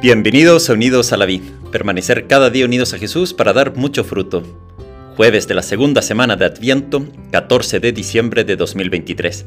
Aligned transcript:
Bienvenidos 0.00 0.70
a 0.70 0.74
Unidos 0.74 1.12
a 1.12 1.16
la 1.16 1.26
Vid, 1.26 1.42
permanecer 1.72 2.28
cada 2.28 2.50
día 2.50 2.64
unidos 2.64 2.94
a 2.94 2.98
Jesús 2.98 3.34
para 3.34 3.52
dar 3.52 3.74
mucho 3.74 4.04
fruto. 4.04 4.44
Jueves 5.16 5.48
de 5.48 5.54
la 5.54 5.62
segunda 5.62 6.02
semana 6.02 6.36
de 6.36 6.44
Adviento, 6.44 7.04
14 7.32 7.80
de 7.80 7.90
diciembre 7.90 8.44
de 8.44 8.54
2023. 8.54 9.46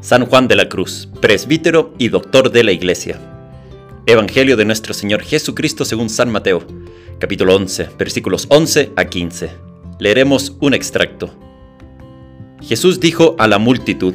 San 0.00 0.26
Juan 0.26 0.48
de 0.48 0.56
la 0.56 0.68
Cruz, 0.68 1.08
presbítero 1.20 1.94
y 1.98 2.08
doctor 2.08 2.50
de 2.50 2.64
la 2.64 2.72
Iglesia. 2.72 3.20
Evangelio 4.04 4.56
de 4.56 4.64
nuestro 4.64 4.92
Señor 4.92 5.22
Jesucristo 5.22 5.84
según 5.84 6.10
San 6.10 6.32
Mateo, 6.32 6.66
capítulo 7.20 7.54
11, 7.54 7.90
versículos 7.96 8.46
11 8.48 8.90
a 8.96 9.04
15. 9.04 9.50
Leeremos 10.00 10.56
un 10.58 10.74
extracto. 10.74 11.32
Jesús 12.60 12.98
dijo 12.98 13.36
a 13.38 13.46
la 13.46 13.58
multitud, 13.58 14.14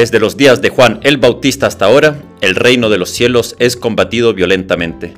desde 0.00 0.18
los 0.18 0.38
días 0.38 0.62
de 0.62 0.70
Juan 0.70 0.98
el 1.02 1.18
Bautista 1.18 1.66
hasta 1.66 1.84
ahora, 1.84 2.22
el 2.40 2.54
reino 2.54 2.88
de 2.88 2.96
los 2.96 3.10
cielos 3.10 3.54
es 3.58 3.76
combatido 3.76 4.32
violentamente, 4.32 5.12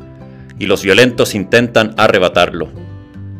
y 0.58 0.66
los 0.66 0.82
violentos 0.82 1.36
intentan 1.36 1.94
arrebatarlo, 1.98 2.68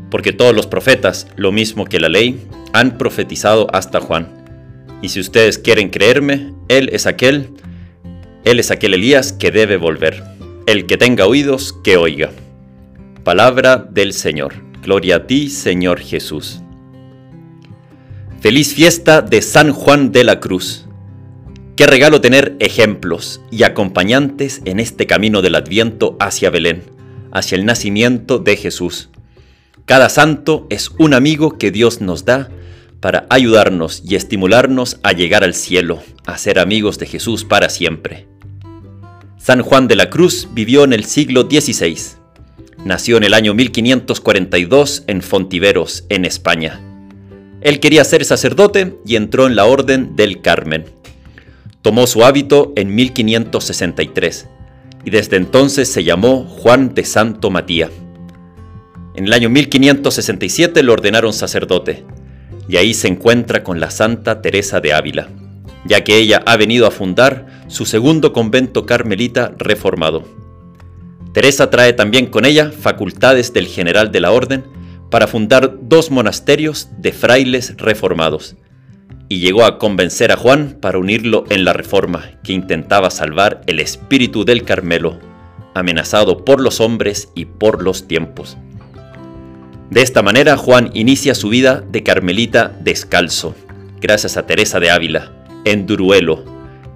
porque 0.08 0.32
todos 0.32 0.54
los 0.54 0.68
profetas, 0.68 1.26
lo 1.34 1.50
mismo 1.50 1.84
que 1.84 1.98
la 1.98 2.08
ley, 2.08 2.46
han 2.72 2.96
profetizado 2.96 3.66
hasta 3.74 3.98
Juan. 3.98 4.28
Y 5.02 5.08
si 5.08 5.18
ustedes 5.18 5.58
quieren 5.58 5.90
creerme, 5.90 6.54
él 6.68 6.90
es 6.92 7.06
aquel, 7.06 7.50
él 8.44 8.60
es 8.60 8.70
aquel 8.70 8.94
Elías 8.94 9.32
que 9.32 9.50
debe 9.50 9.78
volver. 9.78 10.22
El 10.66 10.86
que 10.86 10.96
tenga 10.96 11.26
oídos, 11.26 11.72
que 11.82 11.96
oiga. 11.96 12.30
Palabra 13.24 13.78
del 13.78 14.12
Señor. 14.12 14.54
Gloria 14.80 15.16
a 15.16 15.26
ti, 15.26 15.50
Señor 15.50 15.98
Jesús. 15.98 16.60
Feliz 18.40 18.74
fiesta 18.74 19.22
de 19.22 19.42
San 19.42 19.72
Juan 19.72 20.12
de 20.12 20.22
la 20.22 20.38
Cruz. 20.38 20.86
Qué 21.82 21.88
regalo 21.88 22.20
tener 22.20 22.54
ejemplos 22.60 23.40
y 23.50 23.64
acompañantes 23.64 24.62
en 24.66 24.78
este 24.78 25.08
camino 25.08 25.42
del 25.42 25.56
Adviento 25.56 26.16
hacia 26.20 26.48
Belén, 26.48 26.84
hacia 27.32 27.56
el 27.56 27.64
nacimiento 27.64 28.38
de 28.38 28.56
Jesús. 28.56 29.10
Cada 29.84 30.08
santo 30.08 30.68
es 30.70 30.92
un 31.00 31.12
amigo 31.12 31.58
que 31.58 31.72
Dios 31.72 32.00
nos 32.00 32.24
da 32.24 32.50
para 33.00 33.26
ayudarnos 33.30 34.00
y 34.06 34.14
estimularnos 34.14 35.00
a 35.02 35.10
llegar 35.10 35.42
al 35.42 35.54
cielo, 35.54 36.00
a 36.24 36.38
ser 36.38 36.60
amigos 36.60 37.00
de 37.00 37.06
Jesús 37.06 37.44
para 37.44 37.68
siempre. 37.68 38.28
San 39.36 39.62
Juan 39.62 39.88
de 39.88 39.96
la 39.96 40.08
Cruz 40.08 40.50
vivió 40.52 40.84
en 40.84 40.92
el 40.92 41.04
siglo 41.04 41.48
XVI. 41.50 41.98
Nació 42.84 43.16
en 43.16 43.24
el 43.24 43.34
año 43.34 43.54
1542 43.54 45.02
en 45.08 45.20
Fontiveros, 45.20 46.04
en 46.10 46.26
España. 46.26 46.80
Él 47.60 47.80
quería 47.80 48.04
ser 48.04 48.24
sacerdote 48.24 49.00
y 49.04 49.16
entró 49.16 49.48
en 49.48 49.56
la 49.56 49.64
Orden 49.64 50.14
del 50.14 50.42
Carmen 50.42 51.01
Tomó 51.82 52.06
su 52.06 52.24
hábito 52.24 52.72
en 52.76 52.94
1563 52.94 54.48
y 55.04 55.10
desde 55.10 55.36
entonces 55.36 55.88
se 55.88 56.04
llamó 56.04 56.44
Juan 56.44 56.94
de 56.94 57.04
Santo 57.04 57.50
Matía. 57.50 57.90
En 59.16 59.26
el 59.26 59.32
año 59.32 59.50
1567 59.50 60.84
lo 60.84 60.92
ordenaron 60.92 61.32
sacerdote 61.32 62.04
y 62.68 62.76
ahí 62.76 62.94
se 62.94 63.08
encuentra 63.08 63.64
con 63.64 63.80
la 63.80 63.90
Santa 63.90 64.40
Teresa 64.40 64.80
de 64.80 64.92
Ávila, 64.92 65.28
ya 65.84 66.04
que 66.04 66.18
ella 66.18 66.42
ha 66.46 66.56
venido 66.56 66.86
a 66.86 66.92
fundar 66.92 67.64
su 67.66 67.84
segundo 67.84 68.32
convento 68.32 68.86
carmelita 68.86 69.52
reformado. 69.58 70.22
Teresa 71.32 71.68
trae 71.68 71.94
también 71.94 72.26
con 72.26 72.44
ella 72.44 72.70
facultades 72.70 73.52
del 73.52 73.66
general 73.66 74.12
de 74.12 74.20
la 74.20 74.30
orden 74.30 74.64
para 75.10 75.26
fundar 75.26 75.78
dos 75.82 76.12
monasterios 76.12 76.90
de 76.98 77.10
frailes 77.10 77.76
reformados, 77.76 78.56
y 79.32 79.38
llegó 79.38 79.64
a 79.64 79.78
convencer 79.78 80.30
a 80.30 80.36
Juan 80.36 80.76
para 80.78 80.98
unirlo 80.98 81.46
en 81.48 81.64
la 81.64 81.72
reforma 81.72 82.32
que 82.44 82.52
intentaba 82.52 83.08
salvar 83.08 83.62
el 83.66 83.80
espíritu 83.80 84.44
del 84.44 84.62
Carmelo, 84.62 85.18
amenazado 85.72 86.44
por 86.44 86.60
los 86.60 86.80
hombres 86.80 87.30
y 87.34 87.46
por 87.46 87.82
los 87.82 88.06
tiempos. 88.06 88.58
De 89.88 90.02
esta 90.02 90.20
manera 90.20 90.58
Juan 90.58 90.90
inicia 90.92 91.34
su 91.34 91.48
vida 91.48 91.82
de 91.90 92.02
carmelita 92.02 92.76
descalzo, 92.80 93.54
gracias 94.02 94.36
a 94.36 94.44
Teresa 94.44 94.80
de 94.80 94.90
Ávila, 94.90 95.32
en 95.64 95.86
Duruelo, 95.86 96.44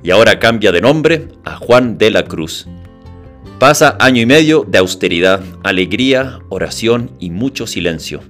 y 0.03 0.11
ahora 0.11 0.39
cambia 0.39 0.73
de 0.73 0.83
nombre 0.83 1.29
a 1.43 1.57
Juan 1.57 1.97
de 1.97 2.11
la 2.11 2.25
Cruz. 2.25 2.69
Pasa 3.59 3.97
año 3.99 4.21
y 4.21 4.27
medio 4.27 4.67
de 4.69 4.77
austeridad, 4.77 5.41
alegría, 5.65 6.41
oración 6.51 7.13
y 7.19 7.31
mucho 7.31 7.67
silencio. 7.67 8.21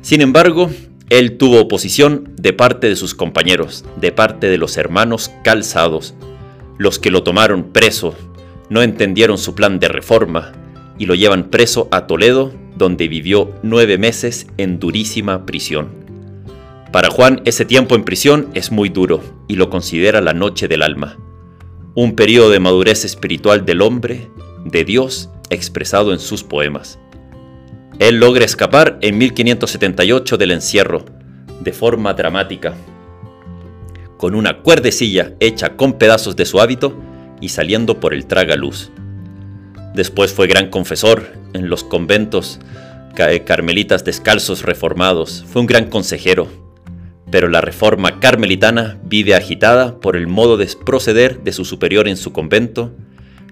Sin 0.00 0.22
embargo, 0.22 0.70
él 1.10 1.38
tuvo 1.38 1.60
oposición 1.60 2.32
de 2.36 2.52
parte 2.52 2.88
de 2.88 2.96
sus 2.96 3.14
compañeros, 3.14 3.84
de 4.00 4.12
parte 4.12 4.48
de 4.48 4.58
los 4.58 4.76
hermanos 4.76 5.30
calzados, 5.42 6.14
los 6.76 6.98
que 6.98 7.10
lo 7.10 7.22
tomaron 7.22 7.72
preso, 7.72 8.14
no 8.68 8.82
entendieron 8.82 9.38
su 9.38 9.54
plan 9.54 9.78
de 9.78 9.88
reforma 9.88 10.52
y 10.98 11.06
lo 11.06 11.14
llevan 11.14 11.50
preso 11.50 11.88
a 11.90 12.06
Toledo, 12.06 12.52
donde 12.76 13.08
vivió 13.08 13.52
nueve 13.62 13.96
meses 13.96 14.46
en 14.58 14.78
durísima 14.78 15.46
prisión. 15.46 15.88
Para 16.92 17.10
Juan 17.10 17.42
ese 17.44 17.64
tiempo 17.64 17.94
en 17.94 18.04
prisión 18.04 18.48
es 18.54 18.70
muy 18.70 18.88
duro 18.88 19.22
y 19.46 19.56
lo 19.56 19.70
considera 19.70 20.20
la 20.20 20.34
noche 20.34 20.68
del 20.68 20.82
alma, 20.82 21.16
un 21.94 22.14
periodo 22.16 22.50
de 22.50 22.60
madurez 22.60 23.04
espiritual 23.04 23.64
del 23.64 23.80
hombre, 23.80 24.28
de 24.64 24.84
Dios, 24.84 25.30
expresado 25.50 26.12
en 26.12 26.18
sus 26.18 26.44
poemas. 26.44 26.98
Él 27.98 28.20
logra 28.20 28.44
escapar 28.44 28.96
en 29.00 29.18
1578 29.18 30.36
del 30.36 30.52
encierro, 30.52 31.04
de 31.60 31.72
forma 31.72 32.14
dramática, 32.14 32.74
con 34.16 34.36
una 34.36 34.58
cuerdecilla 34.58 35.32
hecha 35.40 35.76
con 35.76 35.94
pedazos 35.94 36.36
de 36.36 36.44
su 36.44 36.60
hábito 36.60 36.96
y 37.40 37.48
saliendo 37.48 37.98
por 37.98 38.14
el 38.14 38.26
tragaluz. 38.26 38.92
Después 39.94 40.32
fue 40.32 40.46
gran 40.46 40.70
confesor 40.70 41.26
en 41.54 41.68
los 41.68 41.82
conventos 41.82 42.60
carmelitas 43.44 44.04
descalzos 44.04 44.62
reformados, 44.62 45.44
fue 45.48 45.60
un 45.60 45.66
gran 45.66 45.90
consejero, 45.90 46.46
pero 47.32 47.48
la 47.48 47.60
reforma 47.60 48.20
carmelitana 48.20 48.96
vive 49.02 49.34
agitada 49.34 49.98
por 49.98 50.14
el 50.14 50.28
modo 50.28 50.56
de 50.56 50.68
proceder 50.86 51.42
de 51.42 51.52
su 51.52 51.64
superior 51.64 52.06
en 52.06 52.16
su 52.16 52.32
convento, 52.32 52.94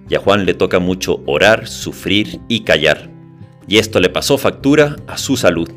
y 0.08 0.14
a 0.14 0.20
Juan 0.20 0.46
le 0.46 0.54
toca 0.54 0.78
mucho 0.78 1.20
orar, 1.26 1.66
sufrir 1.66 2.38
y 2.46 2.60
callar 2.60 3.15
y 3.68 3.78
esto 3.78 4.00
le 4.00 4.08
pasó 4.08 4.38
factura 4.38 4.96
a 5.06 5.18
su 5.18 5.36
salud. 5.36 5.70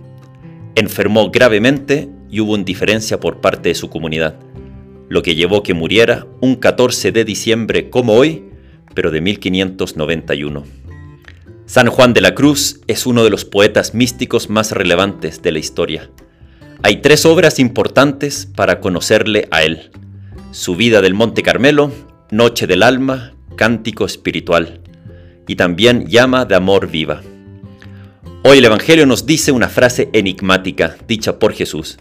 Enfermó 0.76 1.32
gravemente 1.32 2.10
y 2.30 2.40
hubo 2.40 2.56
indiferencia 2.56 3.20
por 3.20 3.42
parte 3.42 3.70
de 3.70 3.76
su 3.76 3.90
comunidad, 3.90 4.40
lo 5.10 5.22
que 5.24 5.36
llevó 5.36 5.64
que 5.64 5.74
muriera 5.74 6.28
un 6.42 6.56
14 6.56 7.12
de 7.12 7.26
diciembre 7.26 7.90
como 7.90 8.14
hoy, 8.14 8.46
pero 8.94 9.12
de 9.12 9.22
1591. 9.22 10.64
San 11.66 11.88
Juan 11.88 12.14
de 12.14 12.22
la 12.22 12.34
Cruz 12.34 12.82
es 12.88 13.06
uno 13.06 13.24
de 13.24 13.30
los 13.30 13.46
poetas 13.46 13.94
místicos 13.94 14.50
más 14.50 14.72
relevantes 14.72 15.42
de 15.42 15.52
la 15.52 15.60
historia. 15.60 16.10
Hay 16.82 16.98
tres 16.98 17.26
obras 17.26 17.60
importantes 17.60 18.48
para 18.56 18.80
conocerle 18.80 19.48
a 19.52 19.64
él. 19.64 19.92
Su 20.52 20.76
vida 20.76 21.02
del 21.02 21.14
Monte 21.14 21.44
Carmelo, 21.44 21.92
Noche 22.32 22.66
del 22.66 22.84
Alma, 22.84 23.34
Cántico 23.56 24.06
Espiritual, 24.06 24.82
y 25.48 25.58
también 25.58 26.08
Llama 26.08 26.46
de 26.46 26.56
Amor 26.56 26.90
Viva. 26.90 27.22
Hoy 28.42 28.60
el 28.60 28.66
Evangelio 28.66 29.06
nos 29.06 29.26
dice 29.26 29.52
una 29.52 29.68
frase 29.68 30.10
enigmática 30.14 30.96
dicha 31.06 31.40
por 31.40 31.52
Jesús. 31.52 31.98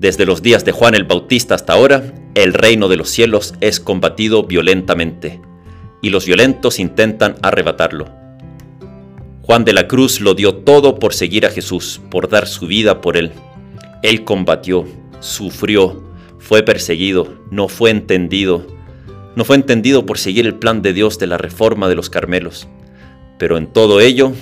Desde 0.00 0.26
los 0.26 0.42
días 0.42 0.64
de 0.64 0.72
Juan 0.72 0.96
el 0.96 1.04
Bautista 1.04 1.54
hasta 1.54 1.74
ahora, 1.74 2.12
el 2.34 2.54
reino 2.54 2.88
de 2.88 2.96
los 2.96 3.08
cielos 3.08 3.54
es 3.60 3.78
combatido 3.78 4.42
violentamente, 4.42 5.40
y 6.02 6.10
los 6.10 6.26
violentos 6.26 6.80
intentan 6.80 7.36
arrebatarlo. 7.40 8.06
Juan 9.42 9.64
de 9.64 9.74
la 9.74 9.86
Cruz 9.86 10.20
lo 10.20 10.34
dio 10.34 10.56
todo 10.56 10.98
por 10.98 11.14
seguir 11.14 11.46
a 11.46 11.50
Jesús, 11.50 12.00
por 12.10 12.28
dar 12.28 12.48
su 12.48 12.66
vida 12.66 13.00
por 13.00 13.16
él. 13.16 13.30
Él 14.02 14.24
combatió, 14.24 14.84
sufrió, 15.20 16.02
fue 16.40 16.64
perseguido, 16.64 17.32
no 17.52 17.68
fue 17.68 17.90
entendido. 17.90 18.66
No 19.36 19.44
fue 19.44 19.54
entendido 19.54 20.04
por 20.04 20.18
seguir 20.18 20.46
el 20.46 20.56
plan 20.56 20.82
de 20.82 20.92
Dios 20.92 21.20
de 21.20 21.28
la 21.28 21.38
reforma 21.38 21.88
de 21.88 21.94
los 21.94 22.10
Carmelos. 22.10 22.66
Pero 23.38 23.56
en 23.56 23.68
todo 23.68 24.00
ello 24.00 24.32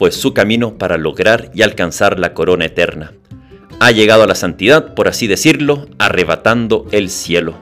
fue 0.00 0.12
su 0.12 0.32
camino 0.32 0.78
para 0.78 0.96
lograr 0.96 1.50
y 1.52 1.60
alcanzar 1.60 2.18
la 2.18 2.32
corona 2.32 2.64
eterna. 2.64 3.12
Ha 3.80 3.90
llegado 3.90 4.22
a 4.22 4.26
la 4.26 4.34
santidad, 4.34 4.94
por 4.94 5.08
así 5.08 5.26
decirlo, 5.26 5.88
arrebatando 5.98 6.86
el 6.90 7.10
cielo. 7.10 7.58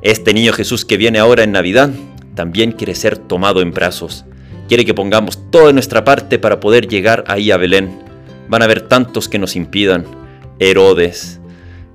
Este 0.00 0.32
niño 0.32 0.52
Jesús 0.52 0.84
que 0.84 0.96
viene 0.96 1.18
ahora 1.18 1.42
en 1.42 1.50
Navidad 1.50 1.90
también 2.36 2.70
quiere 2.70 2.94
ser 2.94 3.18
tomado 3.18 3.62
en 3.62 3.72
brazos. 3.72 4.24
Quiere 4.68 4.84
que 4.84 4.94
pongamos 4.94 5.50
toda 5.50 5.72
nuestra 5.72 6.04
parte 6.04 6.38
para 6.38 6.60
poder 6.60 6.86
llegar 6.86 7.24
ahí 7.26 7.50
a 7.50 7.56
Belén. 7.56 7.98
Van 8.48 8.62
a 8.62 8.66
haber 8.66 8.82
tantos 8.82 9.28
que 9.28 9.40
nos 9.40 9.56
impidan. 9.56 10.04
Herodes, 10.60 11.40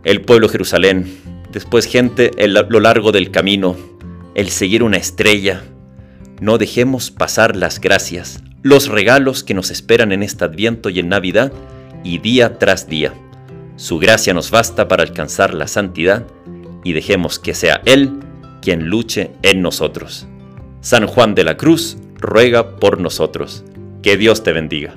el 0.04 0.20
pueblo 0.20 0.50
Jerusalén, 0.50 1.18
después 1.54 1.86
gente 1.86 2.32
a 2.38 2.46
lo 2.46 2.80
largo 2.82 3.14
del 3.14 3.32
camino, 3.32 3.78
el 4.36 4.50
seguir 4.50 4.84
una 4.84 4.98
estrella. 4.98 5.64
No 6.42 6.58
dejemos 6.58 7.10
pasar 7.10 7.56
las 7.56 7.80
gracias, 7.80 8.44
los 8.62 8.88
regalos 8.88 9.44
que 9.44 9.54
nos 9.54 9.72
esperan 9.72 10.12
en 10.12 10.24
este 10.24 10.46
Adviento 10.46 10.90
y 10.90 11.00
en 11.00 11.10
Navidad 11.10 11.52
y 12.04 12.18
día 12.20 12.58
tras 12.60 12.88
día. 12.88 13.14
Su 13.76 13.98
gracia 13.98 14.34
nos 14.34 14.52
basta 14.52 14.88
para 14.88 15.04
alcanzar 15.04 15.54
la 15.54 15.68
santidad 15.68 16.26
y 16.84 16.94
dejemos 16.94 17.40
que 17.40 17.54
sea 17.54 17.82
Él 17.86 18.20
quien 18.62 18.88
luche 18.88 19.32
en 19.42 19.62
nosotros. 19.62 20.28
San 20.82 21.08
Juan 21.08 21.36
de 21.36 21.44
la 21.44 21.58
Cruz 21.58 21.98
ruega 22.16 22.76
por 22.78 23.00
nosotros. 23.00 23.64
Que 24.02 24.18
Dios 24.18 24.44
te 24.44 24.54
bendiga. 24.54 24.94